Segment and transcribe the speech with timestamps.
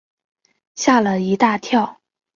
[0.73, 2.01] 吓了一大跳